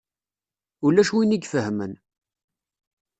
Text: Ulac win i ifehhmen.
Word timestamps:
Ulac 0.85 1.09
win 1.13 1.35
i 1.35 1.37
ifehhmen. 1.45 1.93